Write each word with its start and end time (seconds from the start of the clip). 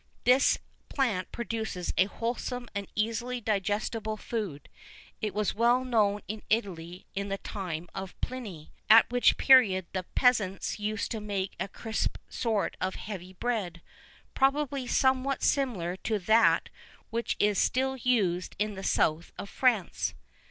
This 0.23 0.57
plant 0.89 1.31
produces 1.31 1.93
a 1.95 2.05
wholesome 2.05 2.67
and 2.73 2.87
easily 2.95 3.39
digestible 3.39 4.17
food; 4.17 4.67
it 5.21 5.31
was 5.31 5.53
well 5.53 5.85
known 5.85 6.21
in 6.27 6.41
Italy 6.49 7.05
in 7.13 7.29
the 7.29 7.37
time 7.37 7.87
of 7.93 8.19
Pliny,[V 8.19 8.71
29] 8.89 8.97
at 8.97 9.11
which 9.11 9.37
period 9.37 9.85
the 9.93 10.01
peasants 10.15 10.79
used 10.79 11.11
to 11.11 11.21
make 11.21 11.53
a 11.59 11.67
crisp 11.67 12.17
sort 12.29 12.75
of 12.81 12.95
heavy 12.95 13.33
bread, 13.33 13.83
probably 14.33 14.87
somewhat 14.87 15.43
similar 15.43 15.95
to 15.97 16.17
that 16.17 16.69
which 17.11 17.35
is 17.37 17.59
still 17.59 17.95
used 17.95 18.55
in 18.57 18.73
the 18.73 18.83
south 18.83 19.31
of 19.37 19.51
France. 19.51 20.15